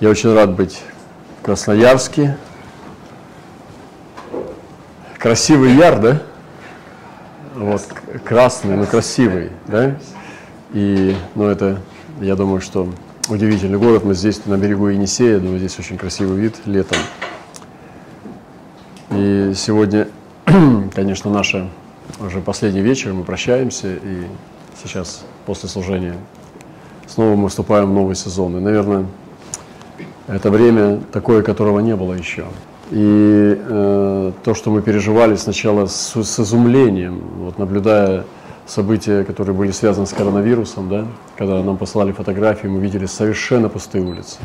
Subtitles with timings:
[0.00, 0.80] Я очень рад быть
[1.38, 2.38] в Красноярске.
[5.18, 6.22] Красивый яр, да?
[7.54, 7.86] Вот,
[8.24, 9.98] красный, но красивый, да?
[10.72, 11.82] И, ну, это,
[12.22, 12.88] я думаю, что
[13.28, 14.02] удивительный город.
[14.04, 16.96] Мы здесь на берегу Енисея, думаю, здесь очень красивый вид летом.
[19.10, 20.08] И сегодня,
[20.94, 21.68] конечно, наша
[22.20, 24.26] уже последний вечер, мы прощаемся, и
[24.82, 26.16] сейчас, после служения,
[27.06, 28.56] снова мы вступаем в новый сезон.
[28.56, 29.04] И, наверное,
[30.26, 32.44] это время такое, которого не было еще.
[32.90, 38.24] И э, то, что мы переживали сначала с, с изумлением, вот наблюдая
[38.66, 44.04] события, которые были связаны с коронавирусом, да, когда нам послали фотографии, мы видели совершенно пустые
[44.04, 44.38] улицы.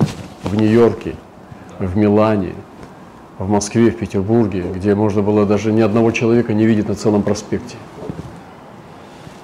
[0.44, 1.16] В Нью-Йорке,
[1.80, 2.53] в Милане,
[3.39, 7.23] в Москве, в Петербурге, где можно было даже ни одного человека не видеть на целом
[7.23, 7.78] проспекте.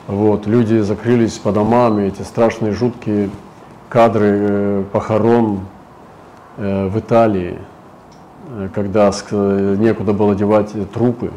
[0.08, 3.30] Вот, люди закрылись по домам, и эти страшные, жуткие
[3.90, 5.62] кадры э, похорон
[6.62, 7.58] в Италии–
[8.52, 11.32] Э, когда некуда было девать трупы.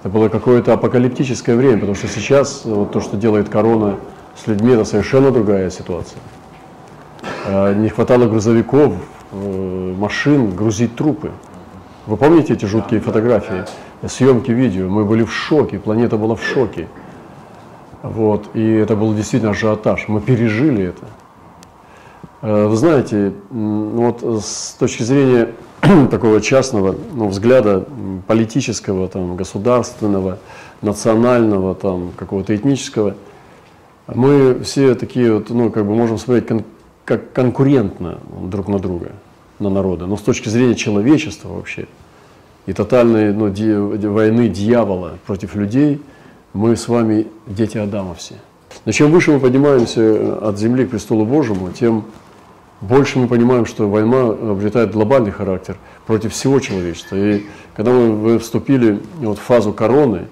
[0.00, 3.96] Это было какое-то апокалиптическое время, потому что сейчас вот то, что делает корона
[4.36, 6.20] с людьми, это совершенно другая ситуация.
[7.46, 8.94] Э, не хватало грузовиков,
[9.32, 11.30] э, машин грузить трупы.
[12.06, 13.64] Вы помните эти жуткие фотографии,
[14.08, 14.88] съемки видео?
[14.88, 16.88] Мы были в шоке, планета была в шоке.
[18.02, 20.08] Вот, и это был действительно ажиотаж.
[20.08, 21.06] Мы пережили это.
[22.42, 25.52] Вы знаете, вот с точки зрения
[26.10, 27.84] такого частного ну, взгляда
[28.26, 30.38] политического, там, государственного,
[30.80, 33.14] национального, там, какого-то этнического,
[34.08, 36.64] мы все такие вот, ну, как бы можем смотреть кон-
[37.04, 39.12] как конкурентно друг на друга,
[39.60, 40.06] на народы.
[40.06, 41.86] Но с точки зрения человечества вообще
[42.66, 43.72] и тотальной ну, ди-
[44.08, 46.02] войны дьявола против людей,
[46.54, 48.34] мы с вами дети Адама все.
[48.84, 52.04] Но чем выше мы поднимаемся от земли к престолу Божьему, тем
[52.82, 57.16] больше мы понимаем, что война обретает глобальный характер против всего человечества.
[57.16, 60.26] И когда мы вступили вот в фазу короны,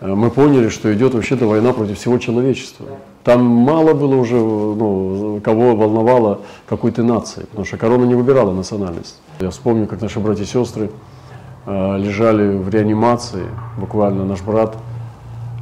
[0.00, 2.86] э, мы поняли, что идет вообще-то война против всего человечества.
[3.24, 8.52] Там мало было уже, ну, кого волновало какой то нации, потому что корона не выбирала
[8.52, 9.20] национальность.
[9.40, 10.90] Я вспомню, как наши братья и сестры
[11.66, 13.44] э, лежали в реанимации,
[13.76, 14.76] буквально наш брат,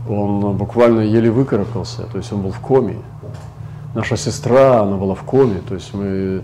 [0.09, 2.99] он буквально еле выкарабкался, то есть он был в коме
[3.95, 6.43] наша сестра, она была в коме, то есть мы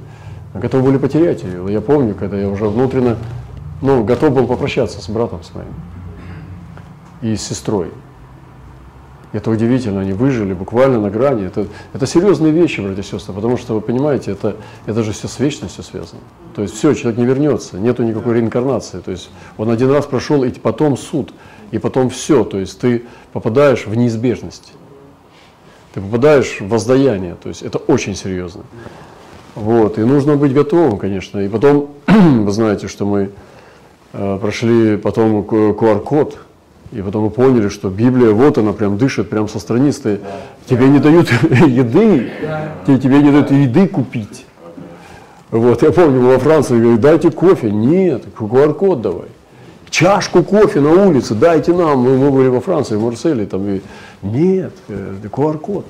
[0.54, 1.64] готовы были потерять ее.
[1.68, 3.16] Я помню, когда я уже внутренне,
[3.82, 5.74] ну, готов был попрощаться с братом своим
[7.22, 7.90] и с сестрой.
[9.32, 11.46] Это удивительно, они выжили буквально на грани.
[11.46, 14.56] Это, это серьезные вещи, братья и сестры, потому что, вы понимаете, это,
[14.86, 16.20] это же все с вечностью связано.
[16.56, 18.98] То есть все, человек не вернется, нету никакой реинкарнации.
[18.98, 21.32] То есть он один раз прошел, и потом суд,
[21.70, 22.42] и потом все.
[22.42, 24.72] То есть ты попадаешь в неизбежность
[25.92, 28.62] ты попадаешь в воздаяние, то есть это очень серьезно.
[29.54, 31.40] Вот, и нужно быть готовым, конечно.
[31.40, 33.30] И потом, вы знаете, что мы
[34.12, 36.38] э, прошли потом QR-код,
[36.92, 40.20] и потом мы поняли, что Библия, вот она прям дышит, прям со страницы.
[40.66, 42.30] Тебе не дают еды,
[42.86, 44.46] тебе, тебе не дают еды купить.
[45.50, 47.70] Вот, я помню, во Франции говорят, дайте кофе.
[47.70, 49.28] Нет, QR-код давай.
[49.90, 51.98] Чашку кофе на улице, дайте нам.
[51.98, 53.80] Мы, мы были во Франции, в Марселе, там, и
[54.22, 55.86] нет, QR-код.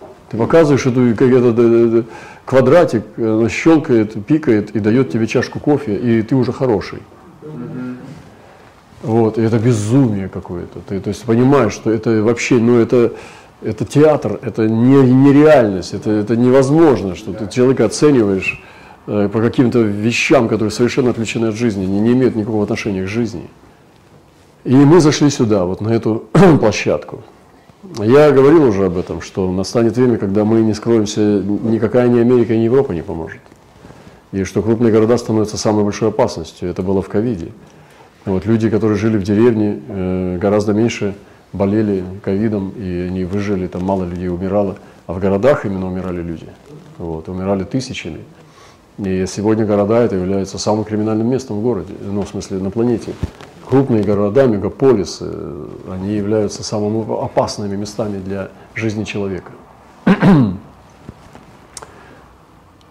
[0.00, 2.06] Э, Ты показываешь эту, как этот
[2.46, 7.02] квадратик, она щелкает, пикает и дает тебе чашку кофе, и ты уже хороший.
[9.02, 10.80] Вот, и это безумие какое-то.
[10.88, 13.12] Ты то есть понимаешь, что это вообще, ну это,
[13.62, 18.75] это театр, это не, нереальность, это, это невозможно, что ты человека оцениваешь э,
[19.06, 23.48] по каким-то вещам, которые совершенно отвлечены от жизни, не, не имеют никакого отношения к жизни.
[24.64, 26.24] И мы зашли сюда, вот на эту
[26.60, 27.22] площадку.
[27.98, 32.56] Я говорил уже об этом, что настанет время, когда мы не скроемся, никакая ни Америка,
[32.56, 33.40] ни Европа не поможет.
[34.32, 36.68] И что крупные города становятся самой большой опасностью.
[36.68, 37.52] Это было в ковиде.
[38.24, 41.14] Вот люди, которые жили в деревне, э, гораздо меньше
[41.52, 44.76] болели ковидом, и они выжили, там мало людей умирало.
[45.06, 46.46] А в городах именно умирали люди.
[46.98, 48.18] Вот, умирали тысячами.
[48.98, 53.12] И сегодня города это является самым криминальным местом в городе, ну, в смысле, на планете
[53.68, 55.30] крупные города, мегаполисы,
[55.90, 59.52] они являются самыми опасными местами для жизни человека.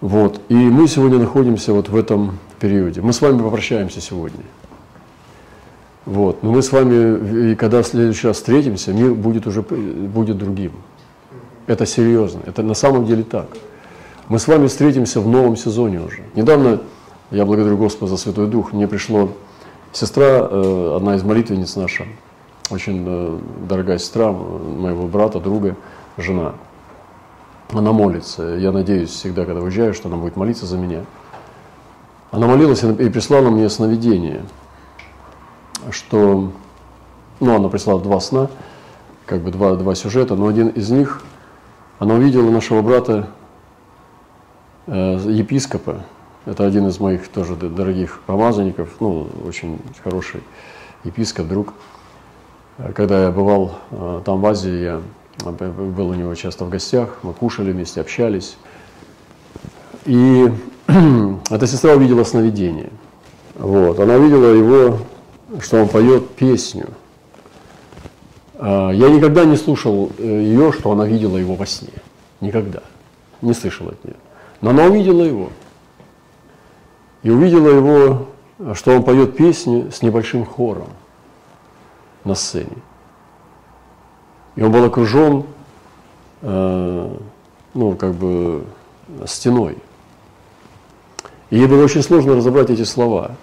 [0.02, 0.40] Вот.
[0.50, 3.02] И мы сегодня находимся вот в этом периоде.
[3.02, 4.44] Мы с вами попрощаемся сегодня.
[6.06, 6.44] Вот.
[6.44, 10.74] Но мы с вами, и когда в следующий раз встретимся, мир будет уже будет другим.
[11.66, 12.42] Это серьезно.
[12.46, 13.48] Это на самом деле так.
[14.28, 16.24] Мы с вами встретимся в новом сезоне уже.
[16.34, 16.82] Недавно,
[17.30, 19.30] я благодарю Господа за Святой Дух, мне пришло
[19.96, 22.06] Сестра, э, одна из молитвенниц наша,
[22.70, 23.40] очень э,
[23.70, 25.78] дорогая сестра моего брата, друга,
[26.18, 26.56] жена.
[27.72, 28.56] она молится.
[28.56, 31.06] Я надеюсь всегда, когда уезжаю, что она будет молиться за меня.
[32.32, 34.44] Она молилась и прислала мне сновидение,
[35.92, 36.52] что,
[37.40, 38.50] ну, она прислала два сна,
[39.26, 41.22] как бы два, два сюжета, но один из них,
[42.00, 43.30] она увидела нашего брата,
[44.88, 46.04] епископа,
[46.46, 50.42] это один из моих тоже дорогих помазанников, ну, очень хороший
[51.04, 51.74] епископ, друг.
[52.94, 55.02] Когда я бывал э, там в Азии, я
[55.44, 58.58] был у него часто в гостях, мы кушали вместе, общались.
[60.06, 60.52] И
[61.50, 62.92] эта сестра увидела сновидение.
[63.56, 64.00] Вот.
[64.00, 65.00] Она видела его,
[65.62, 66.90] что он поет песню.
[68.58, 71.90] Я никогда не слушал э, ее, что она видела его во сне.
[72.40, 72.84] Никогда.
[73.42, 74.16] Не слышал от нее.
[74.66, 75.52] Но она увидела его.
[77.22, 78.26] И увидела его,
[78.74, 80.88] что он поет песню с небольшим хором
[82.24, 82.76] на сцене.
[84.56, 85.44] И он был окружен,
[86.42, 87.18] э,
[87.76, 88.66] ну, как бы
[89.28, 89.78] стеной.
[91.52, 93.36] И ей было очень сложно разобрать эти слова.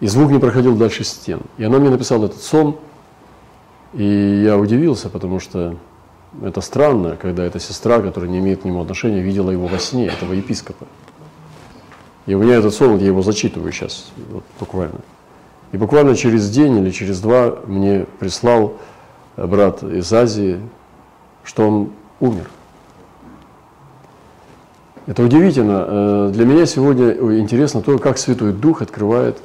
[0.00, 1.42] И звук не проходил дальше стен.
[1.58, 2.76] И она мне написала этот сон,
[3.92, 5.76] и я удивился, потому что
[6.42, 10.06] это странно, когда эта сестра, которая не имеет к нему отношения, видела его во сне,
[10.06, 10.86] этого епископа.
[12.26, 15.00] И у меня этот сон, я его зачитываю сейчас, вот, буквально.
[15.72, 18.74] И буквально через день или через два мне прислал
[19.36, 20.60] брат из Азии,
[21.44, 21.90] что он
[22.20, 22.48] умер.
[25.06, 25.86] Это удивительно.
[25.88, 29.38] Э, для меня сегодня интересно то, как Святой Дух открывает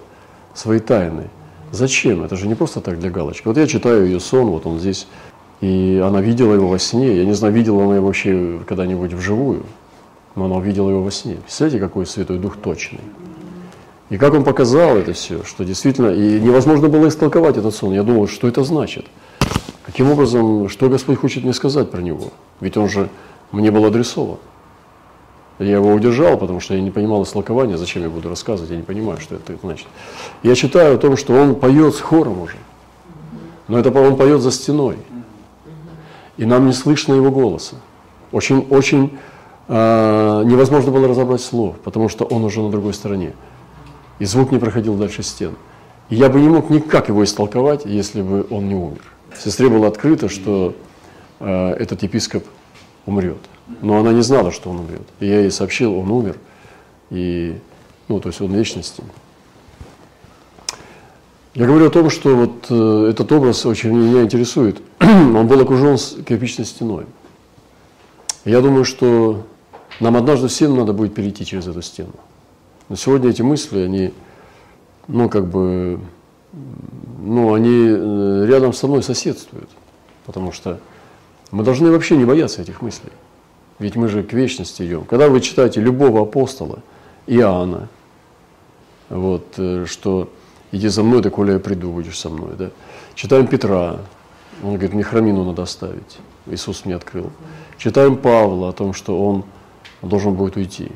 [0.54, 1.30] свои тайны.
[1.72, 2.24] Зачем?
[2.24, 3.48] Это же не просто так для галочки.
[3.48, 5.08] Вот я читаю ее сон, вот он здесь,
[5.64, 7.16] и она видела его во сне.
[7.16, 9.64] Я не знаю, видела она его вообще когда-нибудь вживую,
[10.36, 11.36] но она увидела его во сне.
[11.36, 13.00] Представляете, какой Святой Дух точный.
[14.10, 17.94] И как он показал это все, что действительно, и невозможно было истолковать этот сон.
[17.94, 19.06] Я думал, что это значит.
[19.86, 22.34] Каким образом, что Господь хочет мне сказать про него?
[22.60, 23.10] Ведь он же
[23.54, 24.40] мне был адресован.
[25.60, 28.84] Я его удержал, потому что я не понимал истолкования, зачем я буду рассказывать, я не
[28.84, 29.88] понимаю, что это значит.
[30.42, 32.58] Я читаю о том, что он поет с хором уже,
[33.70, 34.98] но это он поет за стеной,
[36.38, 37.76] и нам не слышно его голоса.
[38.32, 39.18] Очень, очень
[39.68, 43.34] э, невозможно было разобрать слов, потому что он уже на другой стороне,
[44.20, 45.56] и звук не проходил дальше стен.
[46.10, 49.02] И я бы не мог никак его истолковать, если бы он не умер.
[49.38, 50.76] Сестре было открыто, что
[51.40, 52.44] э, этот епископ
[53.06, 53.38] умрет.
[53.82, 55.08] Но она не знала, что он умрет.
[55.20, 56.38] И я ей сообщил, он умер.
[57.10, 57.58] И,
[58.08, 59.04] ну, то есть он вечности.
[61.54, 64.82] Я говорю о том, что вот э, этот образ очень меня интересует.
[65.00, 67.06] он был окружен кирпичной стеной.
[68.44, 69.46] Я думаю, что
[70.00, 72.14] нам однажды всем надо будет перейти через эту стену.
[72.90, 74.14] Но сегодня эти мысли, они,
[75.08, 76.00] ну, как бы,
[77.20, 79.70] ну, они э, рядом со мной соседствуют.
[80.26, 80.80] Потому что
[81.52, 83.12] мы должны вообще не бояться этих мыслей.
[83.78, 85.04] Ведь мы же к вечности идем.
[85.06, 86.80] Когда вы читаете любого апостола,
[87.28, 87.90] Иоанна,
[89.10, 90.32] вот, э, что
[90.74, 92.56] иди за мной, коли я приду, будешь со мной.
[92.58, 92.70] Да?
[93.16, 93.98] Читаем Петра,
[94.64, 96.18] он говорит, мне храмину надо оставить.
[96.48, 97.32] Иисус мне открыл.
[97.78, 99.46] Читаем Павла о том, что он
[100.02, 100.92] должен будет уйти.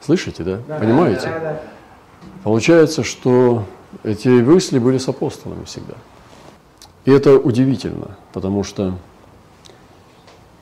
[0.00, 0.60] Слышите, да?
[0.66, 1.26] да Понимаете?
[1.26, 1.62] Да, да, да.
[2.42, 3.64] Получается, что
[4.02, 5.94] эти мысли были с апостолами всегда.
[7.04, 8.94] И это удивительно, потому что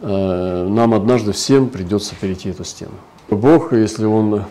[0.00, 2.94] э, нам однажды всем придется перейти эту стену.
[3.28, 4.44] Бог, если Он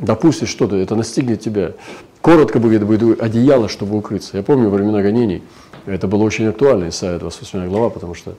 [0.00, 1.72] допустит что-то, это настигнет тебя.
[2.20, 4.36] Коротко будет, будет одеяло, чтобы укрыться.
[4.36, 5.42] Я помню времена гонений,
[5.86, 8.34] это было очень актуально, Исайя 28 глава, потому что,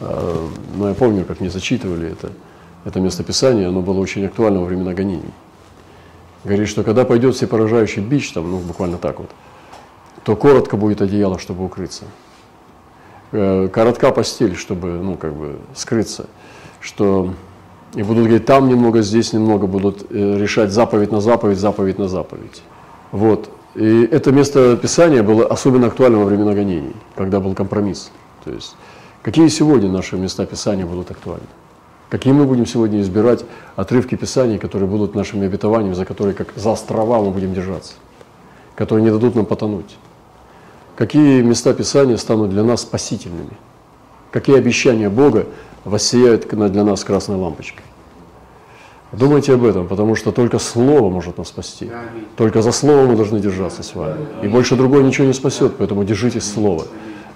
[0.00, 2.30] э, ну, я помню, как мне зачитывали это,
[2.84, 5.30] это местописание, оно было очень актуально во времена гонений.
[6.44, 9.30] Говорит, что когда пойдет всепоражающий бич, там, ну, буквально так вот,
[10.24, 12.04] то коротко будет одеяло, чтобы укрыться.
[13.32, 16.26] Э, коротка постель, чтобы, ну, как бы, скрыться.
[16.80, 17.34] Что
[17.94, 22.08] и будут говорить, там немного, здесь немного, будут э, решать заповедь на заповедь, заповедь на
[22.08, 22.62] заповедь.
[23.12, 23.50] Вот.
[23.74, 28.10] И это место Писания было особенно актуально во времена гонений, когда был компромисс.
[28.44, 28.76] То есть,
[29.22, 31.46] какие сегодня наши места Писания будут актуальны?
[32.08, 33.44] Какие мы будем сегодня избирать
[33.76, 37.94] отрывки Писаний, которые будут нашими обетованиями, за которые как за острова мы будем держаться,
[38.74, 39.96] которые не дадут нам потонуть?
[40.96, 43.52] Какие места Писания станут для нас спасительными?
[44.30, 45.46] Какие обещания Бога
[45.84, 47.84] воссияют для нас красной лампочкой?
[49.12, 51.90] Думайте об этом, потому что только Слово может нас спасти.
[52.36, 54.26] Только за Слово мы должны держаться с вами.
[54.42, 56.84] И больше другое ничего не спасет, поэтому держитесь Слова.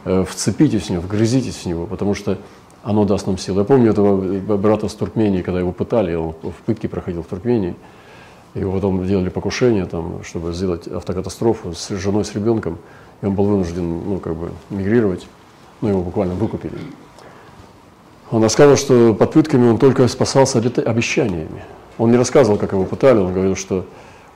[0.05, 2.37] Э, вцепитесь в него, вгрызитесь в него, потому что
[2.83, 3.61] оно даст нам силу.
[3.61, 7.75] Я помню этого брата с Туркмении, когда его пытали, он в пытке проходил в Туркмении,
[8.55, 12.79] его потом делали покушение, там, чтобы сделать автокатастрофу с женой, с ребенком,
[13.23, 15.27] и он был вынужден, ну, как бы, мигрировать,
[15.81, 16.75] ну, его буквально выкупили.
[18.33, 21.63] Он рассказывал, что под пытками он только спасался обещаниями.
[21.99, 23.85] Он не рассказывал, как его пытали, он говорил, что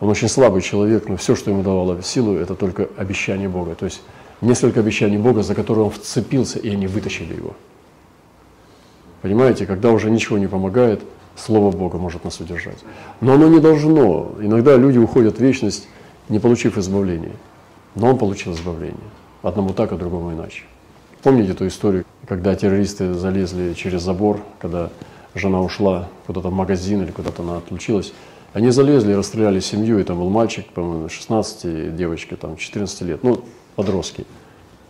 [0.00, 3.74] он очень слабый человек, но все, что ему давало силу, это только обещание Бога.
[3.74, 4.02] То есть
[4.42, 7.54] несколько обещаний Бога, за которые он вцепился, и они вытащили его.
[9.22, 11.02] Понимаете, когда уже ничего не помогает,
[11.34, 12.78] Слово Бога может нас удержать.
[13.20, 14.32] Но оно не должно.
[14.40, 15.86] Иногда люди уходят в вечность,
[16.28, 17.36] не получив избавления.
[17.94, 18.96] Но он получил избавление.
[19.42, 20.64] Одному так, а другому иначе.
[21.26, 24.90] Помните эту историю, когда террористы залезли через забор, когда
[25.34, 28.12] жена ушла куда-то в магазин или куда-то она отлучилась.
[28.52, 33.24] Они залезли и расстреляли семью, и там был мальчик, по-моему, 16, девочка там 14 лет,
[33.24, 33.42] ну,
[33.74, 34.24] подростки.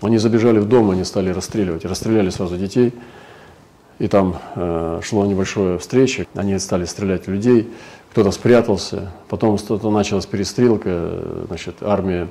[0.02, 2.92] Они забежали в дом, они стали расстреливать, расстреляли сразу детей,
[3.98, 7.70] и там э, шло небольшое встреча, они стали стрелять в людей,
[8.10, 12.28] кто-то спрятался, потом что-то началась перестрелка, значит, армия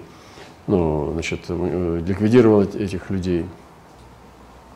[0.68, 3.46] ну, значит, э, ликвидировала этих людей.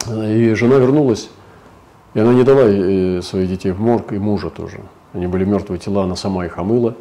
[0.08, 1.29] И жена вернулась,
[2.13, 4.79] и она не дала э, своих детей в морг, и мужа тоже.
[5.13, 6.96] Они были мертвые тела, она сама их омыла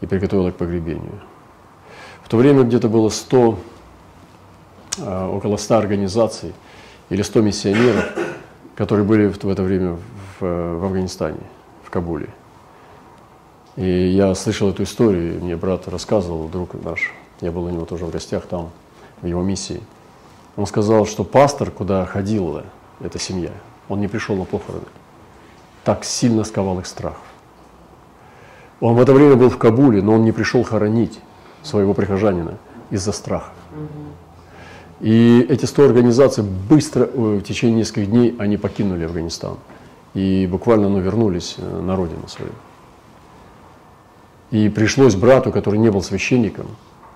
[0.00, 1.20] и приготовила к погребению.
[2.22, 3.58] В то время где-то было 100,
[4.98, 6.54] э, около 100 организаций
[7.10, 8.04] или 100 миссионеров,
[8.74, 9.98] которые были в это время
[10.38, 11.40] в, в Афганистане,
[11.84, 12.28] в Кабуле.
[13.76, 18.06] И я слышал эту историю, мне брат рассказывал, друг наш, я был у него тоже
[18.06, 18.70] в гостях там,
[19.20, 19.82] в его миссии.
[20.56, 22.64] Он сказал, что пастор, куда ходила
[23.00, 23.50] эта семья,
[23.88, 24.86] он не пришел на похороны.
[25.84, 27.16] Так сильно сковал их страх.
[28.80, 31.20] Он в это время был в Кабуле, но он не пришел хоронить
[31.62, 32.54] своего прихожанина
[32.90, 33.52] из-за страха.
[35.00, 39.58] И эти 100 организаций быстро, в течение нескольких дней, они покинули Афганистан.
[40.14, 42.52] И буквально ну, вернулись э, на родину свою.
[44.50, 46.66] И пришлось брату, который не был священником,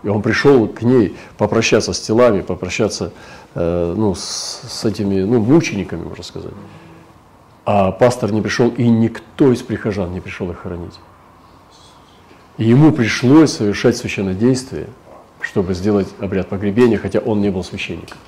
[0.03, 3.13] и он пришел к ней попрощаться с телами, попрощаться
[3.55, 6.53] э, ну, с, с этими ну, мучениками, можно сказать.
[7.67, 10.99] А пастор не пришел, и никто из прихожан не пришел их хоронить.
[12.57, 14.89] И ему пришлось совершать священное действие,
[15.41, 18.19] чтобы сделать обряд погребения, хотя он не был священником.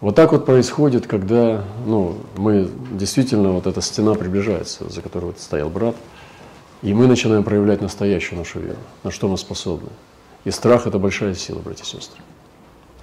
[0.00, 5.38] Вот так вот происходит, когда ну, мы действительно, вот эта стена приближается, за которой вот
[5.38, 5.94] стоял брат–
[6.82, 9.90] и мы начинаем проявлять настоящую нашу веру, на что мы способны.
[10.44, 12.20] И страх– это большая сила, братья и сестры.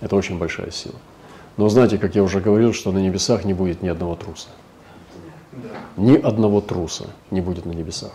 [0.01, 0.95] Это очень большая сила.
[1.55, 4.49] Но знаете, как я уже говорил, что на небесах не будет ни одного труса.
[5.95, 8.11] Ни одного труса не будет на небесах.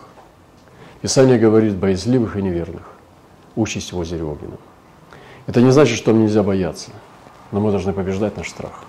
[1.01, 2.91] Писание говорит боязливых и неверных.
[3.55, 4.59] Участь в озере огненном.
[5.47, 6.91] Это не значит, что нам нельзя бояться,
[7.51, 8.83] но мы должны побеждать наш страх.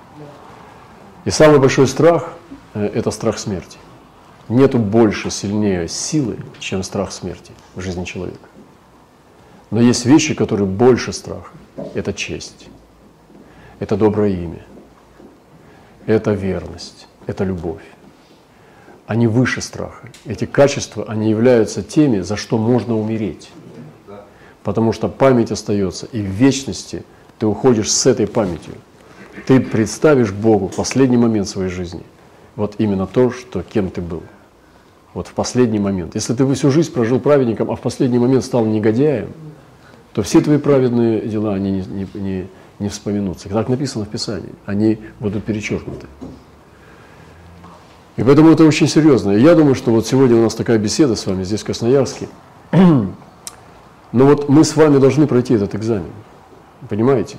[1.24, 2.32] И самый большой страх
[2.74, 3.78] э,– это страх смерти.
[4.48, 8.48] Нету больше, сильнее силы, чем страх смерти в жизни человека.
[9.70, 11.50] Но есть вещи, которые больше страха.
[11.94, 12.68] Это честь,
[13.80, 14.64] это доброе имя,
[16.06, 17.82] это верность, это любовь.
[19.08, 20.08] Они выше страха.
[20.24, 23.50] Эти качества, они являются теми, за что можно умереть.
[24.62, 27.04] Потому что память остается, и в вечности
[27.38, 28.74] ты уходишь с этой памятью.
[29.46, 32.02] Ты представишь Богу последний момент своей жизни
[32.56, 34.22] вот именно то, что кем ты был
[35.16, 36.14] вот в последний момент.
[36.14, 39.30] Если ты всю жизнь прожил праведником, а в последний момент стал негодяем,
[40.12, 42.46] то все твои праведные дела, они не, не, не,
[42.78, 43.48] не вспоминутся.
[43.48, 44.52] Так написано в Писании.
[44.66, 46.06] Они будут перечеркнуты.
[48.18, 49.30] И поэтому это очень серьезно.
[49.30, 52.28] И я думаю, что вот сегодня у нас такая беседа с вами здесь, в Красноярске.
[52.72, 53.16] Но
[54.12, 56.12] вот мы с вами должны пройти этот экзамен.
[56.90, 57.38] Понимаете?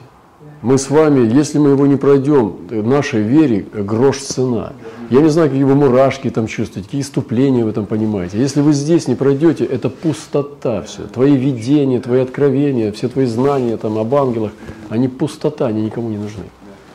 [0.63, 4.73] Мы с вами, если мы его не пройдем, нашей вере грош цена.
[5.09, 8.37] Я не знаю, какие вы мурашки там чувствуете, какие иступления вы там понимаете.
[8.39, 11.03] Если вы здесь не пройдете, это пустота все.
[11.03, 14.51] Твои видения, твои откровения, все твои знания там об ангелах,
[14.89, 16.43] они пустота, они никому не нужны.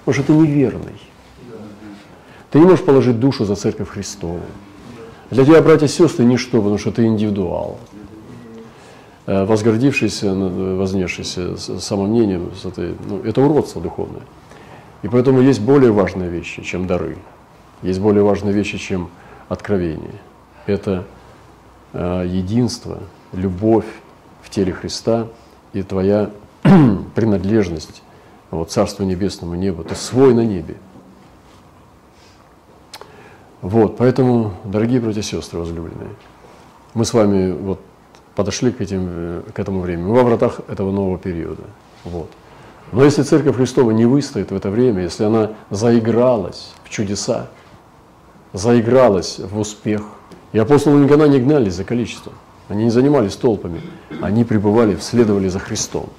[0.04, 1.00] Потому что ты неверный.
[2.50, 4.40] Ты не можешь положить душу за церковь Христову.
[5.30, 7.78] Для тебя, братья и сестры, ничто, потому что ты индивидуал.
[9.24, 12.50] Э, возгордившийся, вознесшийся самомнением,
[13.08, 14.22] ну, это уродство духовное.
[15.02, 17.16] И поэтому есть более важные вещи, чем дары.
[17.82, 19.10] Есть более важные вещи, чем
[19.48, 20.14] откровение.
[20.66, 21.04] Это
[21.92, 23.00] э, единство,
[23.32, 23.86] любовь
[24.42, 25.28] в теле Христа
[25.72, 26.30] и твоя
[27.14, 28.02] принадлежность
[28.50, 29.82] вот, Царству Небесному небу.
[29.82, 30.76] Ты свой на небе.
[33.60, 36.10] Вот, поэтому, дорогие братья и сестры возлюбленные,
[36.94, 37.80] мы с вами вот
[38.34, 40.06] подошли к, этим, к этому времени.
[40.06, 41.62] Мы во вратах этого нового периода.
[42.04, 42.28] Вот.
[42.90, 47.48] Но если Церковь Христова не выстоит в это время, если она заигралась в чудеса,
[48.52, 50.02] заигралась в успех,
[50.52, 52.34] и апостолы никогда не гнались за количеством,
[52.68, 53.80] они не занимались толпами,
[54.20, 56.10] они пребывали, следовали за Христом.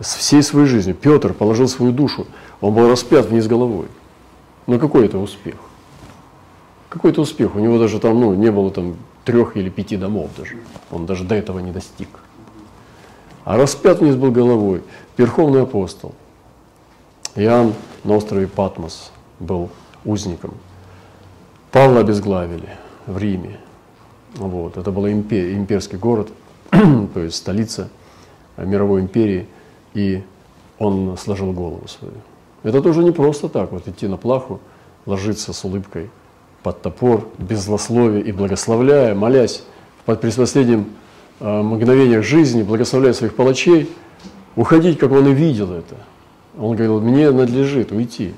[0.00, 2.26] С всей своей жизнью Петр положил свою душу,
[2.60, 3.86] он был распят вниз головой.
[4.66, 5.56] Но какой это успех?
[6.94, 7.56] какой-то успех.
[7.56, 10.56] У него даже там ну, не было там трех или пяти домов даже.
[10.92, 12.08] Он даже до этого не достиг.
[13.44, 14.82] А распят вниз был головой
[15.18, 16.14] верховный апостол.
[17.34, 19.70] Иоанн на острове Патмос был
[20.04, 20.54] узником.
[21.74, 22.68] Павла обезглавили
[23.04, 23.58] в Риме.
[24.36, 24.76] Вот.
[24.76, 26.28] Это был импер, имперский город,
[26.70, 27.88] то есть столица
[28.56, 29.48] мировой империи,
[29.92, 30.22] и
[30.78, 32.14] он сложил голову свою.
[32.62, 34.60] Это тоже не просто так, вот идти на плаху,
[35.04, 36.10] ложиться с улыбкой
[36.62, 39.64] под топор, без злословия и благословляя, молясь
[40.06, 40.86] под предпоследним
[41.40, 43.90] э, мгновениях жизни, благословляя своих палачей,
[44.54, 45.96] уходить, как он и видел это.
[46.56, 48.32] Он говорил, мне надлежит уйти,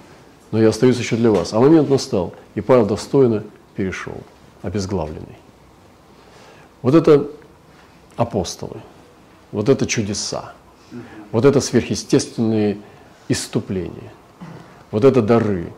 [0.50, 1.52] но я остаюсь еще для вас.
[1.52, 4.16] А момент настал, и Павел достойно перешел,
[4.62, 5.36] обезглавленный.
[6.82, 7.26] Вот это
[8.16, 8.80] апостолы,
[9.52, 10.52] вот это чудеса,
[11.32, 12.78] вот это сверхъестественные
[13.28, 14.12] иступления,
[14.90, 15.72] вот это дары,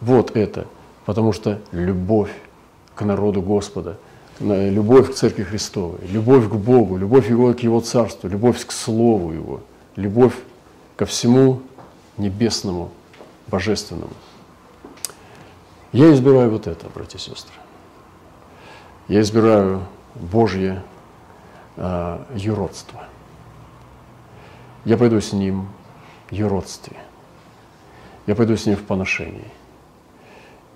[0.00, 0.66] вот это,
[1.06, 2.32] потому что любовь
[2.94, 3.98] к народу Господа,
[4.40, 9.32] любовь к Церкви Христовой, любовь к Богу, любовь его к Его Царству, любовь к Слову
[9.32, 9.60] Его,
[9.96, 10.34] любовь
[10.96, 11.62] ко всему
[12.18, 12.90] небесному,
[13.52, 14.14] божественному.
[15.92, 17.54] Я избираю вот это, братья и сестры.
[19.08, 20.82] Я избираю Божье
[21.76, 23.04] э, юродство.
[24.86, 25.68] Я пойду с Ним
[26.30, 26.96] в юродстве.
[28.26, 29.50] Я пойду с Ним в поношении.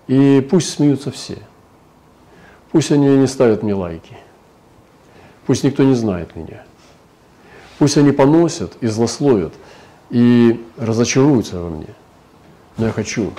[0.06, 1.38] И пусть смеются все.
[2.72, 4.18] Пусть они не ставят мне лайки.
[5.46, 6.64] Пусть никто не знает меня.
[7.78, 9.54] Пусть они поносят и злословят,
[10.10, 11.88] и разочаруются во мне.
[12.78, 13.32] Но я хочу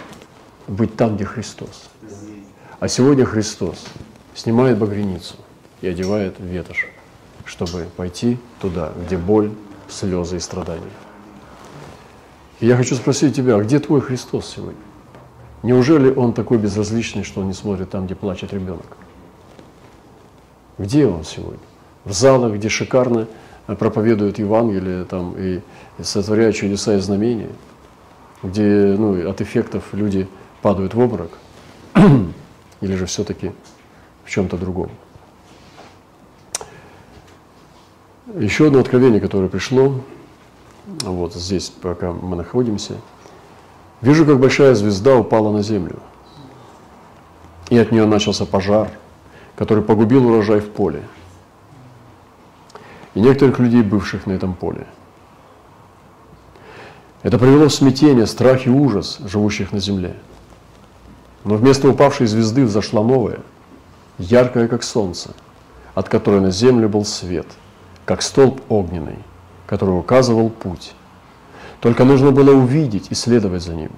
[0.68, 1.90] быть там, где Христос.
[2.80, 3.86] А сегодня Христос
[4.36, 5.36] снимает багряницу
[5.82, 6.88] и одевает ветошь,
[7.46, 9.52] чтобы пойти туда, где боль,
[9.88, 10.92] слезы и страдания.
[12.60, 14.82] И я хочу спросить тебя, а где твой Христос сегодня?
[15.64, 18.98] Неужели Он такой безразличный, что Он не смотрит там, где плачет ребенок?
[20.78, 21.60] Где Он сегодня?
[22.06, 23.28] В залах, где шикарно
[23.66, 25.62] проповедуют Евангелие там, и
[26.02, 27.50] сотворяют чудеса и знамения,
[28.44, 30.28] где ну, от эффектов люди
[30.62, 31.32] падают в обморок,
[32.82, 33.52] или же все-таки
[34.24, 34.90] в чем-то другом.
[38.36, 40.02] Еще одно откровение, которое пришло,
[40.86, 42.96] вот здесь, пока мы находимся.
[44.02, 46.00] Вижу, как большая звезда упала на землю,
[47.70, 48.90] и от нее начался пожар,
[49.56, 51.04] который погубил урожай в поле–
[53.18, 54.86] и некоторых людей, бывших на этом поле.
[57.28, 60.16] Это привело в смятение, страх и ужас живущих на земле.
[61.44, 63.40] Но вместо упавшей звезды взошла новая,
[64.18, 65.32] яркая, как солнце,
[65.94, 67.46] от которой на землю был свет,
[68.06, 69.18] как столб огненный,
[69.66, 70.94] который указывал путь.
[71.82, 73.92] Только нужно было увидеть и следовать за ним.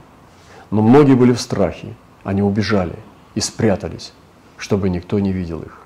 [0.71, 2.95] Но многие были в страхе, они убежали
[3.35, 4.11] и спрятались,
[4.57, 5.83] чтобы никто не видел их.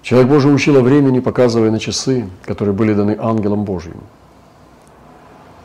[0.00, 4.00] Человек Божий учил о времени, показывая на часы, которые были даны ангелом Божьим.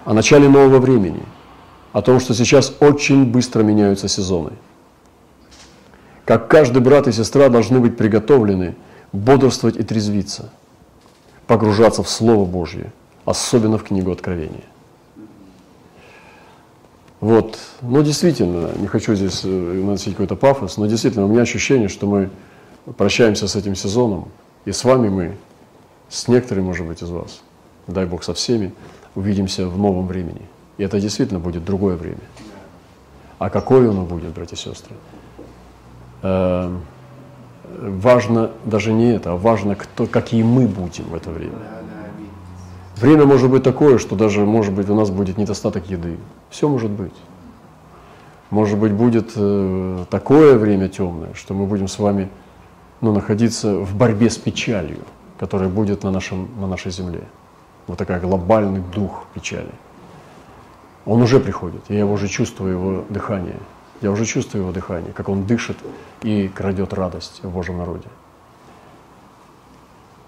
[0.06, 1.24] О начале нового времени,
[1.92, 4.52] о том, что сейчас очень быстро меняются сезоны.
[6.26, 8.76] Как каждый брат и сестра должны быть приготовлены
[9.12, 10.52] бодрствовать и трезвиться,
[11.48, 12.92] погружаться в Слово Божье,
[13.26, 14.64] особенно в книгу Откровения.
[17.20, 21.88] Вот, ну действительно, не хочу здесь э, наносить какой-то пафос, но действительно у меня ощущение,
[21.88, 22.30] что мы
[22.98, 24.28] прощаемся с этим сезоном,
[24.66, 25.38] и с вами мы,
[26.10, 27.42] с некоторыми, может быть, из вас,
[27.88, 28.74] дай Бог со всеми,
[29.16, 30.42] увидимся в новом времени.
[30.78, 32.20] И это действительно будет другое время.
[33.40, 34.96] А какое оно будет, братья и сестры?
[36.22, 36.72] Э,
[37.80, 41.58] важно даже не это, а важно, кто, какие мы будем в это время.
[42.98, 46.18] Время может быть такое, что даже, может быть, у нас будет недостаток еды.
[46.50, 47.14] Все может быть.
[48.52, 52.30] Может быть, будет э, такое время темное, что мы будем с вами
[53.02, 55.00] ну, находиться в борьбе с печалью,
[55.38, 57.24] которая будет на, нашем, на нашей земле.
[57.88, 59.72] Вот такой глобальный дух печали.
[61.06, 63.58] Он уже приходит, я его уже чувствую его дыхание.
[64.02, 65.78] Я уже чувствую его дыхание, как он дышит
[66.22, 68.08] и крадет радость в Божьем народе.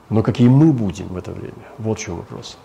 [0.10, 1.54] Но какие мы будем в это время?
[1.78, 2.58] Вот в чем вопрос.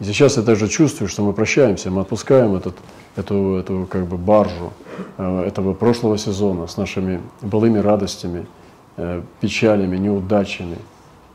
[0.00, 2.76] И сейчас я также чувствую, что мы прощаемся, мы отпускаем этот,
[3.16, 4.72] эту, эту как бы баржу
[5.18, 8.46] э, этого прошлого сезона с нашими былыми радостями–
[9.00, 10.76] Э, печалями, неудачами,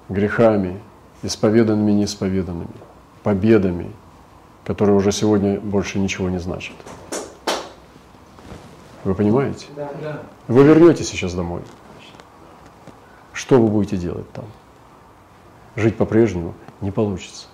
[0.10, 0.82] грехами,
[1.22, 2.68] исповеданными и неисповеданными,
[3.24, 3.92] победами,
[4.66, 6.76] которые уже сегодня больше ничего не значат.
[9.04, 9.68] Вы понимаете?
[9.76, 10.22] Да.
[10.48, 11.62] Вы вернетесь сейчас домой.
[13.34, 14.46] Что вы будете делать там?
[15.76, 17.48] Жить по-прежнему не получится.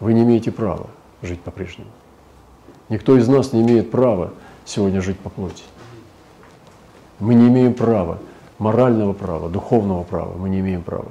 [0.00, 0.88] Вы не имеете права
[1.24, 1.90] жить по-прежнему.
[2.88, 4.32] Никто из нас не имеет права
[4.64, 5.64] сегодня жить по плоти.
[7.18, 8.18] Мы не имеем права,
[8.58, 11.08] морального права, духовного права, мы не имеем права.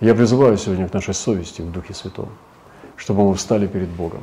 [0.00, 2.30] Я призываю сегодня к нашей совести в Духе Святом,
[2.96, 4.22] чтобы мы встали перед Богом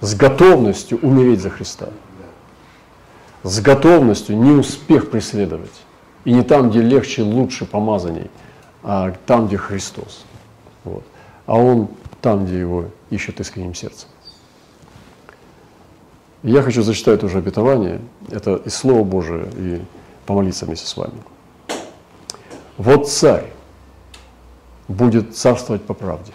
[0.00, 1.88] с готовностью умереть за Христа,
[3.42, 5.82] с готовностью не успех преследовать,
[6.24, 8.30] и не там, где легче, лучше, помазанней,
[8.82, 10.24] а там, где Христос.
[10.84, 11.04] Вот.
[11.46, 11.88] А Он
[12.20, 14.08] там, где Его ищут искренним сердцем.
[16.42, 19.82] Я хочу зачитать уже обетование, это из Слова Божия, и
[20.26, 21.14] помолиться вместе с вами.
[22.76, 23.53] Вот царь
[24.88, 26.32] будет царствовать по правде,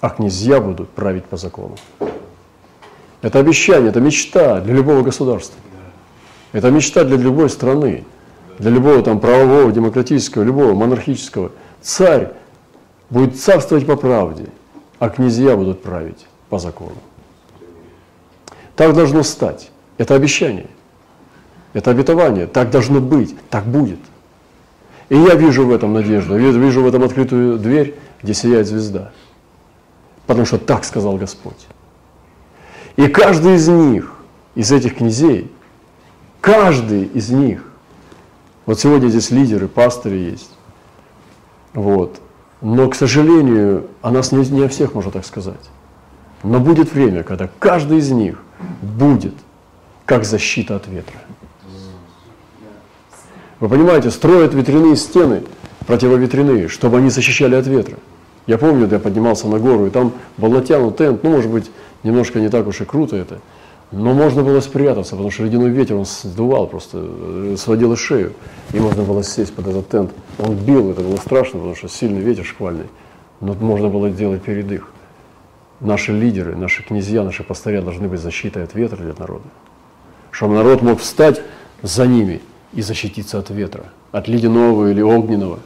[0.00, 1.76] а князья будут править по закону.
[3.20, 5.58] Это обещание, это мечта для любого государства.
[6.52, 8.04] Это мечта для любой страны,
[8.58, 11.52] для любого там правового, демократического, любого монархического.
[11.82, 12.32] Царь
[13.10, 14.46] будет царствовать по правде,
[14.98, 16.96] а князья будут править по закону.
[18.76, 19.70] Так должно стать.
[19.98, 20.68] Это обещание.
[21.72, 22.46] Это обетование.
[22.46, 23.36] Так должно быть.
[23.50, 23.98] Так будет.
[25.08, 26.36] И я вижу в этом надежду.
[26.36, 29.12] Вижу в этом открытую дверь, где сияет звезда.
[30.26, 31.66] Потому что так сказал Господь.
[32.96, 34.12] И каждый из них,
[34.54, 35.50] из этих князей,
[36.40, 37.64] каждый из них,
[38.66, 40.50] вот сегодня здесь лидеры, пастыри есть,
[41.72, 42.20] вот,
[42.60, 45.70] но, к сожалению, о нас не, не о всех можно так сказать.
[46.42, 48.42] Но будет время, когда каждый из них
[48.82, 49.34] будет
[50.04, 51.18] как защита от ветра.
[53.60, 55.42] Вы понимаете, строят ветряные стены,
[55.86, 57.96] противоветряные, чтобы они защищали от ветра.
[58.46, 61.70] Я помню, я поднимался на гору, и там был натянут тент, ну, может быть,
[62.02, 63.40] немножко не так уж и круто это,
[63.90, 68.32] но можно было спрятаться, потому что ледяной ветер, он сдувал просто, э, сводил шею,
[68.72, 70.12] и можно было сесть под этот тент.
[70.38, 72.86] Он бил, это было страшно, потому что сильный ветер шквальный,
[73.40, 74.88] но можно было делать передых
[75.80, 79.44] наши лидеры, наши князья, наши пастыря должны быть защитой от ветра для народа.
[80.30, 81.40] Чтобы народ мог встать
[81.82, 82.40] за ними
[82.72, 85.60] и защититься от ветра, от ледяного или огненного.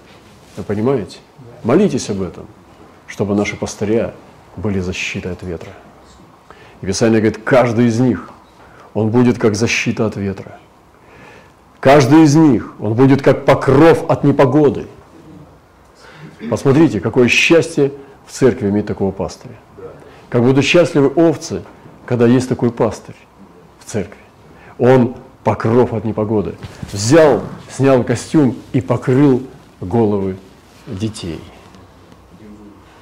[0.57, 1.19] Вы понимаете?
[1.65, 2.47] Молитесь об этом,
[3.07, 4.15] чтобы наши пастыря
[4.57, 5.71] были защитой от ветра.
[6.81, 8.31] И Писание говорит, каждый из них,
[8.95, 10.59] он будет как защита от ветра.
[11.81, 14.87] Каждый из них, он будет как покров от непогоды.
[16.51, 17.93] Посмотрите, какое счастье
[18.27, 19.55] в церкви иметь такого пастыря.
[20.29, 21.63] Как будут счастливы овцы,
[22.07, 23.17] когда есть такой пастырь
[23.81, 24.19] в церкви.
[24.79, 26.55] Он покров от непогоды.
[26.93, 29.43] Взял, снял костюм и покрыл
[29.81, 30.37] головы
[30.87, 31.41] детей.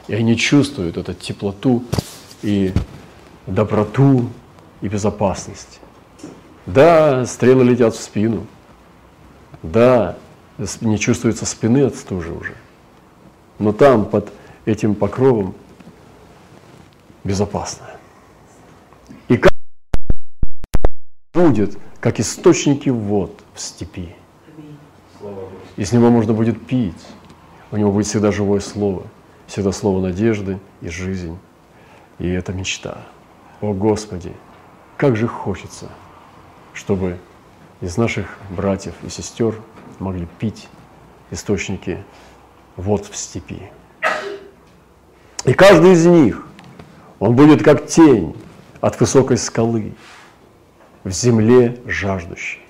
[0.08, 1.84] И они чувствуют эту теплоту
[2.42, 2.72] и
[3.46, 4.28] доброту
[4.80, 5.80] и безопасность.
[6.66, 8.46] Да, стрелы летят в спину.
[9.62, 10.16] Да,
[10.80, 12.54] не чувствуется спины от стужи уже.
[13.58, 14.32] Но там, под
[14.64, 15.54] этим покровом,
[17.24, 17.98] безопасное.
[19.28, 19.52] И как
[21.34, 24.14] будет, как источники вод в степи.
[25.76, 27.06] И с него можно будет пить.
[27.70, 29.04] У него будет всегда живое слово,
[29.46, 31.38] всегда слово надежды и жизнь.
[32.18, 33.06] И это мечта.
[33.60, 34.32] О Господи,
[34.96, 35.88] как же хочется,
[36.72, 37.18] чтобы
[37.80, 39.54] из наших братьев и сестер
[39.98, 40.68] могли пить
[41.30, 42.02] источники
[42.76, 43.70] вод в степи.
[45.44, 46.46] И каждый из них
[47.18, 48.34] он будет как тень
[48.80, 49.94] от высокой скалы
[51.04, 52.60] в земле жаждущей.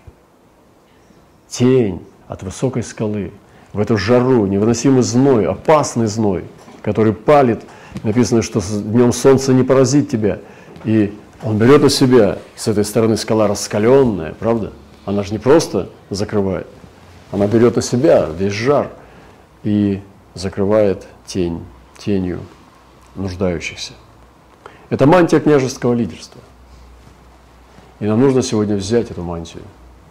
[1.49, 3.33] Тень от высокой скалы
[3.73, 6.45] в эту жару, невыносимый зной, опасный зной,
[6.83, 7.63] который палит.
[8.03, 10.39] Написано, что днем солнце не поразит тебя.
[10.85, 14.73] И он берет на себя, с этой стороны скала раскаленная, правда?
[15.05, 16.67] Она же не просто закрывает,
[17.33, 18.91] она берет на себя весь жар
[19.63, 20.03] и
[20.35, 21.65] закрывает тень,
[21.99, 22.41] тенью
[23.15, 23.93] нуждающихся.
[24.91, 26.40] Это мантия княжеского лидерства.
[28.01, 29.63] И нам нужно сегодня взять эту мантию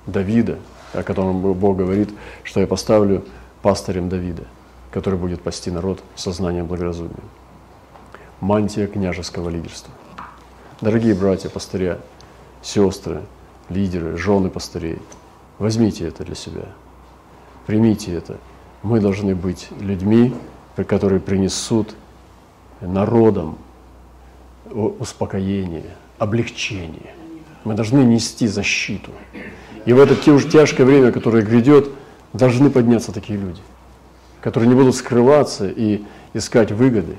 [0.05, 0.59] Давида,
[0.93, 2.09] о котором Бог говорит,
[2.43, 3.25] что я поставлю
[3.63, 4.43] пастырем Давида,
[4.91, 7.15] который будет пасти народ сознанием благоразумия.
[8.41, 9.91] Мантия княжеского лидерства.
[10.81, 11.99] Дорогие братья, пастыря,
[12.61, 13.23] сестры,
[13.69, 14.99] лидеры, жены пастырей,
[15.57, 16.65] возьмите это для себя,
[17.65, 18.37] примите это.
[18.81, 20.33] Мы должны быть людьми,
[20.87, 21.95] которые принесут
[22.79, 23.57] народам
[24.71, 27.18] успокоение, облегчение.
[27.69, 29.11] Мы должны нести защиту.
[29.85, 31.87] И в это тяжкое время, которое грядет,
[32.33, 33.61] должны подняться такие люди,
[34.41, 36.01] которые не будут скрываться и
[36.33, 37.15] искать выгоды,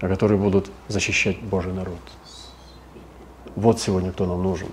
[0.00, 2.00] а которые будут защищать Божий народ.
[3.54, 4.66] Вот сегодня кто нам нужен.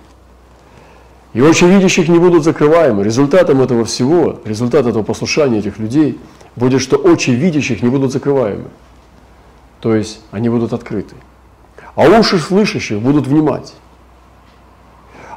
[1.32, 3.04] И очи видящих не будут закрываемы.
[3.04, 6.18] Результатом этого всего, результат этого послушания этих людей
[6.56, 8.66] будет, что очи видящих не будут закрываемы.
[9.80, 11.14] То есть они будут открыты
[11.94, 13.74] а уши слышащих будут внимать.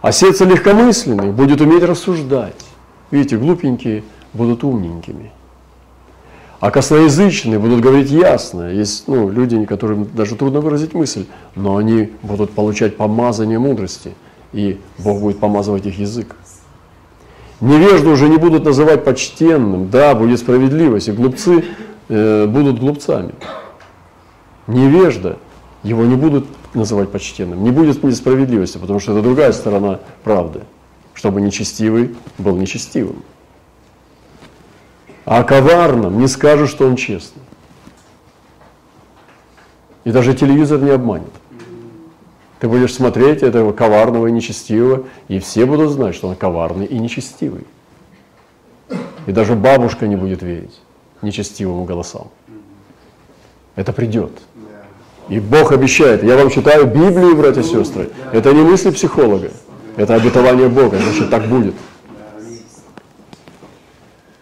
[0.06, 2.64] А сердце легкомысленный будет уметь рассуждать.
[3.10, 5.32] Видите, глупенькие будут умненькими.
[6.60, 8.72] А косноязычные будут говорить ясно.
[8.72, 14.14] Есть ну, люди, которым даже трудно выразить мысль, но они будут получать помазание мудрости,
[14.54, 16.36] и Бог будет помазывать их язык.
[17.60, 21.66] Невежду уже не будут называть почтенным, да, будет справедливость, и глупцы
[22.10, 23.34] э, будут глупцами.
[24.68, 25.40] Невежда,
[25.86, 30.62] его не будут называть почтенным, не будет несправедливости, потому что это другая сторона правды,
[31.14, 33.24] чтобы нечестивый был нечестивым.
[35.26, 37.44] А о коварном не скажешь, что он честный.
[40.04, 41.32] И даже телевизор не обманет.
[42.60, 46.98] Ты будешь смотреть этого коварного и нечестивого, и все будут знать, что он коварный и
[46.98, 47.66] нечестивый.
[49.28, 50.80] И даже бабушка не будет верить
[51.22, 52.30] нечестивым голосам.
[53.76, 54.32] Это придет.
[55.30, 56.24] И Бог обещает.
[56.24, 58.10] Я вам читаю Библию, братья и сестры.
[58.32, 59.52] Это не мысли психолога.
[59.98, 60.98] Это обетование Бога.
[60.98, 61.74] Значит, так будет.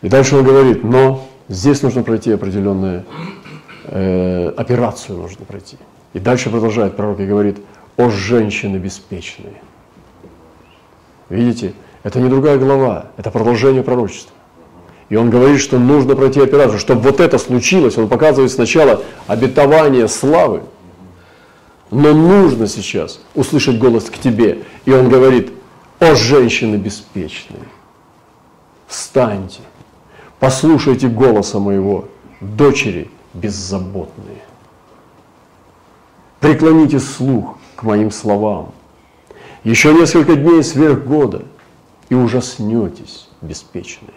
[0.02, 3.06] И дальше он говорит, но здесь нужно пройти определенную
[3.86, 5.78] э, операцию, нужно пройти.
[6.14, 7.60] И дальше продолжает пророк и говорит,
[7.96, 9.62] о женщины беспечные.
[11.30, 14.34] Видите, это не другая глава, это продолжение пророчества.
[15.10, 16.80] И он говорит, что нужно пройти операцию.
[16.80, 20.64] Чтобы вот это случилось, он показывает сначала обетование славы,
[21.92, 24.64] но нужно сейчас услышать голос к тебе.
[24.86, 25.52] И он говорит,
[26.00, 27.64] о женщины беспечные,
[28.88, 29.62] встаньте,
[30.44, 32.10] Послушайте голоса моего,
[32.42, 34.44] дочери беззаботные.
[36.42, 38.74] Преклоните слух к моим словам.
[39.64, 41.44] Еще несколько дней сверх года,
[42.10, 44.12] и ужаснетесь, беспечные.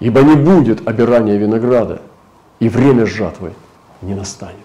[0.00, 2.02] Ибо не будет обирания винограда,
[2.58, 3.52] и время жатвы
[4.02, 4.56] не настанет.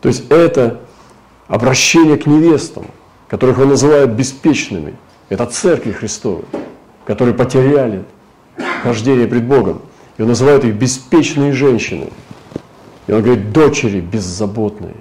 [0.00, 0.80] То есть это
[1.48, 2.86] обращение к невестам,
[3.28, 4.96] которых он называет беспечными–
[5.28, 6.44] это церкви Христовы,
[7.04, 8.04] которые потеряли
[8.82, 9.82] хождение пред Богом.
[10.18, 12.10] И он называет их беспечные женщины.
[13.06, 14.96] И он говорит, дочери беззаботные.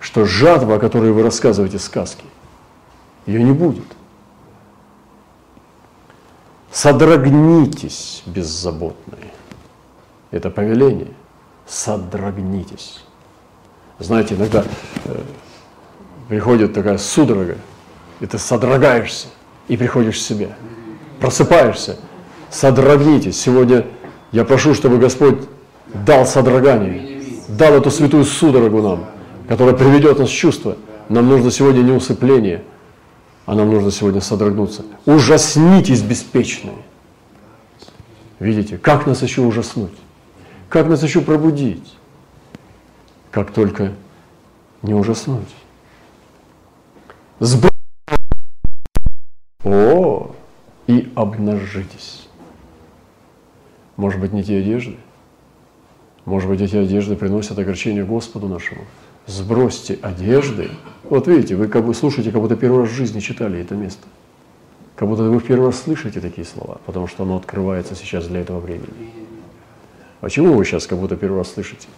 [0.00, 2.24] Что жатва, о которой вы рассказываете сказки,
[3.26, 3.86] ее не будет.
[6.70, 9.32] Содрогнитесь, беззаботные.
[10.30, 11.12] Это повеление.
[11.68, 13.04] Содрогнитесь.
[13.98, 14.64] Знаете, иногда
[15.04, 15.20] э,
[16.28, 17.58] приходит такая судорога,
[18.20, 19.26] и ты содрогаешься
[19.68, 20.56] и приходишь в себя.
[21.20, 21.98] Просыпаешься,
[22.50, 23.38] содрогнитесь.
[23.38, 23.84] Сегодня
[24.32, 25.38] я прошу, чтобы Господь
[26.06, 29.06] дал содрогание, дал эту святую судорогу нам,
[29.46, 30.76] которая приведет нас в чувство.
[31.08, 32.62] Нам нужно сегодня не усыпление,
[33.46, 34.84] а нам нужно сегодня содрогнуться.
[35.06, 36.76] Ужаснитесь, беспечные.
[38.38, 39.92] Видите, как нас еще ужаснуть?
[40.68, 41.96] Как нас еще пробудить?
[43.30, 43.94] Как только
[44.82, 45.54] не ужаснуть.
[47.40, 47.72] Сбросить
[49.64, 50.34] о,
[50.86, 52.28] и обнажитесь.
[53.96, 54.96] Может быть, не те одежды?
[56.24, 58.82] Может быть, эти одежды приносят огорчение Господу нашему?
[59.26, 60.70] Сбросьте одежды.
[61.04, 64.06] Вот видите, вы как бы слушаете, как будто первый раз в жизни читали это место.
[64.96, 68.40] Как будто вы в первый раз слышите такие слова, потому что оно открывается сейчас для
[68.40, 69.27] этого времени.
[70.20, 71.88] Почему вы сейчас как будто первый раз слышите?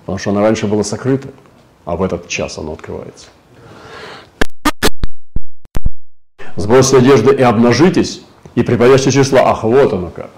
[0.00, 1.28] Потому что оно раньше было сокрыто
[1.88, 3.28] а в этот час оно открывается.
[6.56, 8.20] Сбросьте одежды и обнажитесь,
[8.54, 10.28] и припадящие числа, ах, вот оно как.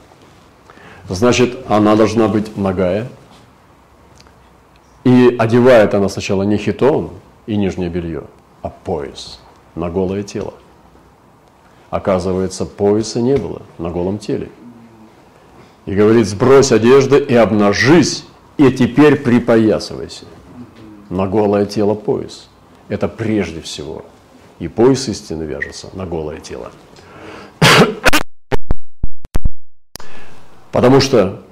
[1.09, 3.09] Значит, она должна быть ногая,
[5.03, 7.11] и одевает она сначала не хитон
[7.47, 8.23] и нижнее белье,
[8.63, 9.41] а пояс
[9.75, 10.55] на голое тело.
[11.91, 14.51] Оказывается, пояса не было на голом теле.
[15.87, 18.25] И говорит, сбрось одежды и обнажись,
[18.59, 20.25] и теперь припоясывайся
[21.09, 22.49] на голое тело пояс.
[22.89, 24.05] Это прежде всего.
[24.61, 26.71] И пояс истины вяжется на голое тело.
[30.71, 31.43] Потому что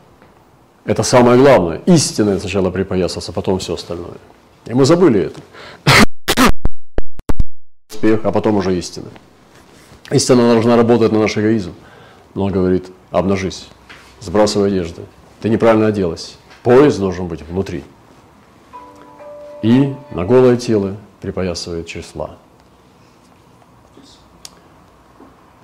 [0.85, 1.83] это самое главное.
[1.87, 4.19] Истина сначала припоясаться, потом все остальное.
[4.67, 5.41] И мы забыли это.
[7.91, 9.09] Успех, а потом уже истина.
[10.11, 11.75] Истина должна работать на наш эгоизм.
[12.35, 13.69] Но он говорит, обнажись,
[14.21, 15.03] сбрасывай одежды.
[15.41, 16.37] Ты неправильно оделась.
[16.63, 17.85] Пояс должен быть внутри
[19.63, 22.37] и на голое тело припоясывает числа.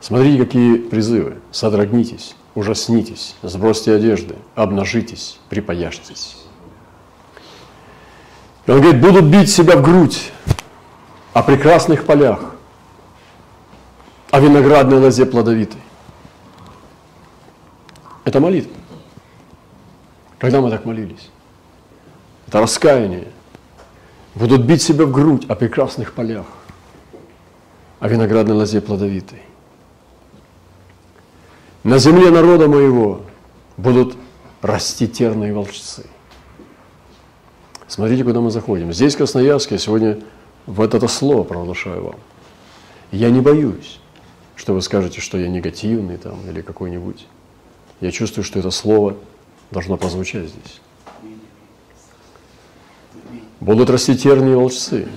[0.00, 1.38] Смотрите, какие призывы.
[1.50, 6.36] Содрогнитесь, ужаснитесь, сбросьте одежды, обнажитесь, припояжьтесь.
[8.66, 10.30] И он говорит, будут бить себя в грудь
[11.32, 12.53] о прекрасных полях,
[14.34, 15.80] о виноградной лозе плодовитой.
[18.24, 18.74] Это молитва
[20.40, 21.30] Когда мы так молились?
[22.48, 23.28] Это раскаяние.
[24.34, 26.46] Будут бить себя в грудь о прекрасных полях,
[28.00, 29.40] о виноградной лозе плодовитой.
[31.84, 33.20] На земле народа моего
[33.76, 34.16] будут
[34.62, 36.06] расти терные волчцы.
[37.86, 38.92] Смотрите, куда мы заходим.
[38.92, 40.18] Здесь, в Красноярске, сегодня
[40.66, 42.16] вот это слово провозглашаю вам.
[43.12, 44.00] Я не боюсь,
[44.56, 47.26] что вы скажете, что я негативный там или какой-нибудь.
[48.00, 49.16] Я чувствую, что это слово
[49.70, 50.80] должно прозвучать здесь.
[53.60, 55.08] Будут расти тернии волчцы,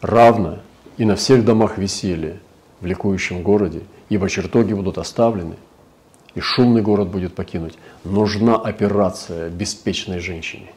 [0.00, 0.60] равно
[0.96, 2.40] и на всех домах веселье
[2.80, 5.56] в ликующем городе, ибо чертоги будут оставлены,
[6.34, 7.78] и шумный город будет покинуть.
[8.04, 10.72] Нужна операция беспечной женщине.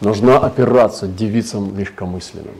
[0.00, 2.54] Нужна операция девицам легкомысленным.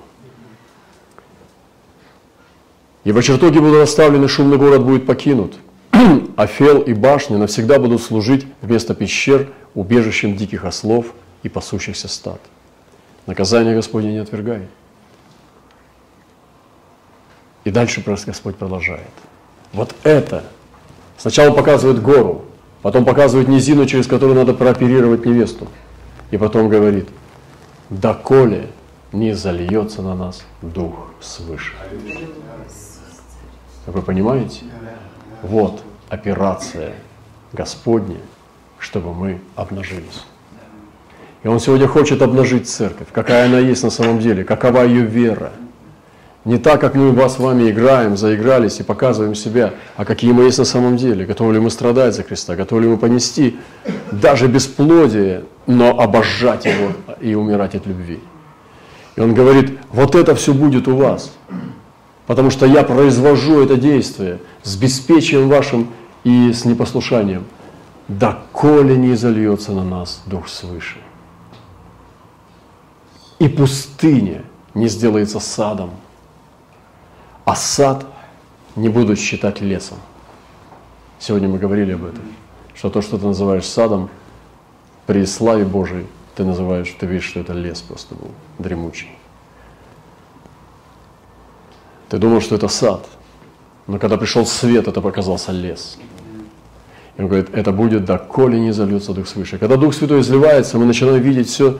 [3.04, 5.54] Ибо чертоги будут оставлены, шумный город будет покинут,
[6.36, 11.06] а фел и башни навсегда будут служить вместо пещер убежищем диких ослов
[11.42, 12.40] и пасущихся стад.
[13.26, 14.68] Наказание Господне не отвергай.
[17.64, 19.10] И дальше Господь продолжает.
[19.72, 20.44] Вот это.
[21.16, 22.44] Сначала показывает гору,
[22.82, 25.68] потом показывает низину, через которую надо прооперировать невесту.
[26.30, 27.08] И потом говорит,
[27.88, 28.68] доколе
[29.12, 31.74] не зальется на нас Дух свыше.
[33.86, 34.62] Вы понимаете?
[35.42, 36.94] Вот операция
[37.52, 38.18] Господня,
[38.78, 40.24] чтобы мы обнажились.
[41.42, 45.52] И Он сегодня хочет обнажить церковь, какая она есть на самом деле, какова ее вера.
[46.44, 50.44] Не так, как мы вас с вами играем, заигрались и показываем себя, а какие мы
[50.44, 51.24] есть на самом деле.
[51.24, 53.56] Готовы ли мы страдать за Христа, готовы ли мы понести
[54.10, 58.20] даже бесплодие, но обожать Его и умирать от любви.
[59.14, 61.32] И Он говорит, вот это все будет у вас,
[62.26, 65.88] потому что я произвожу это действие с беспечием вашим
[66.24, 67.44] и с непослушанием,
[68.08, 70.98] доколе не зальется на нас Дух свыше
[73.42, 75.90] и пустыня не сделается садом,
[77.44, 78.06] а сад
[78.76, 79.98] не будут считать лесом.
[81.18, 82.22] Сегодня мы говорили об этом,
[82.72, 84.10] что то, что ты называешь садом,
[85.06, 86.06] при славе Божией
[86.36, 88.30] ты называешь, ты видишь, что это лес просто был,
[88.60, 89.10] дремучий.
[92.12, 93.06] Ты думал, что это сад,
[93.86, 95.96] но когда пришел свет, это показался лес.
[97.16, 99.56] И он говорит, это будет, доколе не зальется Дух свыше.
[99.56, 101.78] Когда Дух Святой изливается, мы начинаем видеть все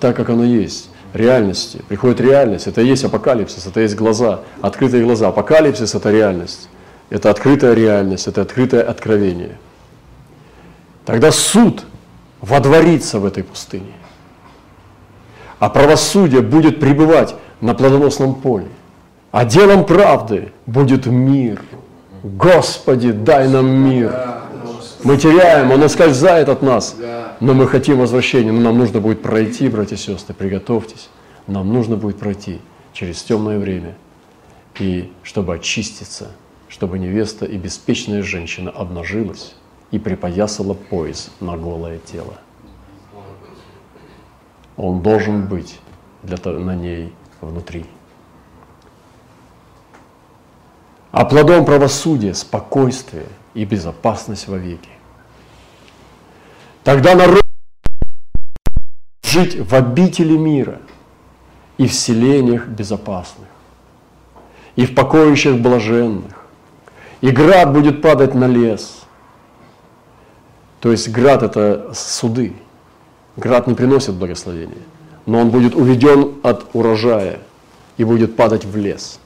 [0.00, 1.82] так, как оно есть реальности.
[1.86, 5.28] Приходит реальность, это и есть апокалипсис, это и есть глаза, открытые глаза.
[5.28, 6.70] Апокалипсис– это реальность,
[7.10, 9.58] это открытая реальность, это открытое откровение.
[11.04, 11.84] Тогда суд
[12.40, 13.92] водворится в этой пустыне,
[15.58, 18.68] а правосудие будет пребывать на плодоносном поле,
[19.34, 21.60] а делом правды будет мир.
[22.22, 24.14] Господи, дай нам мир.
[25.02, 26.94] Мы теряем, он ускользает от нас.
[27.40, 31.08] Но мы хотим возвращения, но нам нужно будет пройти, братья и сестры, приготовьтесь.
[31.48, 32.60] Нам нужно будет пройти
[32.92, 33.96] через темное время,
[34.78, 36.30] и чтобы очиститься,
[36.68, 39.56] чтобы невеста и беспечная женщина обнажилась
[39.90, 42.34] и припоясала пояс на голое тело.
[44.76, 45.80] Он должен быть
[46.22, 47.86] для, на ней внутри.
[51.14, 54.88] А плодом правосудия– спокойствие и безопасность вовеки.
[56.82, 57.44] Тогда народ
[59.22, 60.80] жить в обители мира
[61.78, 63.46] и в селениях безопасных,
[64.74, 66.34] и в покоищах блаженных,
[67.20, 69.04] и град будет падать на лес.
[70.80, 72.54] То есть град– это суды.
[73.36, 74.82] Град не приносит благословения,
[75.26, 77.38] но он будет уведен от урожая
[77.98, 79.20] и будет падать в лес,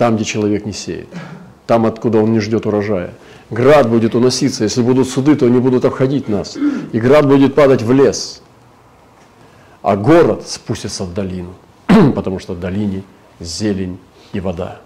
[0.00, 1.08] там, где человек не сеет,
[1.66, 3.14] там, откуда он не ждет урожая–
[3.50, 4.64] Град будет уноситься.
[4.64, 6.56] Если будут суды, то они будут обходить нас.
[6.92, 8.42] И град будет падать в лес.
[9.82, 11.54] А город спустится в долину,
[12.14, 13.02] потому что в долине
[13.40, 13.98] зелень
[14.32, 14.80] и вода.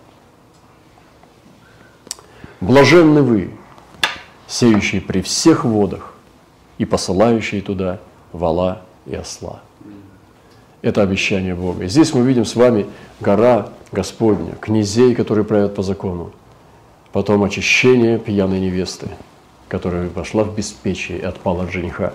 [2.60, 3.50] Блаженны вы,
[4.46, 6.14] сеющие при всех водах
[6.78, 8.00] и посылающие туда
[8.32, 9.60] вала и осла.
[10.84, 11.84] Это обещание Бога.
[11.84, 12.84] И здесь мы видим с вами
[13.18, 16.32] гора Господня, князей, которые правят по закону.
[17.10, 19.08] Потом очищение пьяной невесты,
[19.66, 22.12] которая вошла в беспечие и отпала от жениха.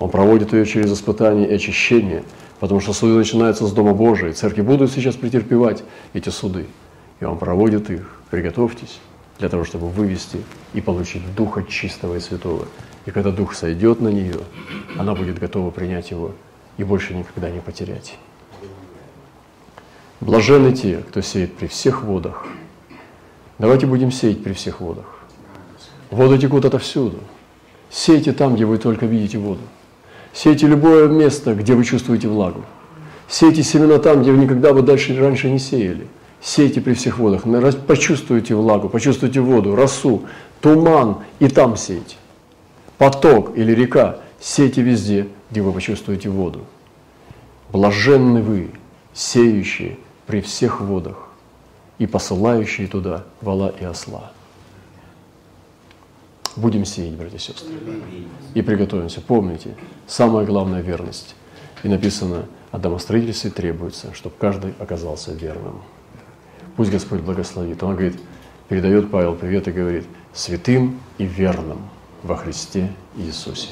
[0.00, 2.24] Он проводит ее через испытание и очищение,
[2.58, 4.32] потому что суды начинаются с Дома Божия.
[4.32, 6.66] Церкви будут сейчас претерпевать эти суды.
[7.20, 8.20] И он проводит их.
[8.28, 8.98] Приготовьтесь
[9.38, 10.38] для того, чтобы вывести
[10.74, 12.66] и получить Духа чистого и святого.
[13.06, 14.40] И когда Дух сойдет на нее,
[14.98, 16.32] она будет готова принять его
[16.76, 18.18] и больше никогда не потерять.
[20.20, 22.46] Блаженны те, кто сеет при всех водах,
[23.60, 25.04] Давайте будем сеять при всех водах.
[26.10, 27.18] Воды текут отовсюду.
[27.90, 29.60] Сейте там, где вы только видите воду.
[30.32, 32.64] Сейте любое место, где вы чувствуете влагу.
[33.28, 36.06] Сейте семена там, где вы никогда бы дальше раньше не сеяли.
[36.40, 37.42] Сейте при всех водах.
[37.86, 40.22] Почувствуйте влагу, почувствуйте воду, росу,
[40.62, 42.16] туман, и там сейте.
[42.96, 46.64] Поток или река, сейте везде, где вы почувствуете воду.
[47.70, 48.70] Блаженны вы,
[49.12, 51.28] сеющие при всех водах
[51.98, 54.32] и посылающие туда вала и осла.
[56.56, 57.68] Будем сеять, братья и сестры.
[58.54, 59.20] И приготовимся.
[59.20, 59.76] Помните,
[60.06, 61.36] самая главная верность.
[61.82, 65.82] И написано, о домостроительстве требуется, чтобы каждый оказался верным.
[66.76, 67.82] Пусть Господь благословит.
[67.82, 68.20] Он говорит,
[68.68, 71.78] передает Павел привет и говорит, святым и верным
[72.22, 73.70] во Христе Иисусе.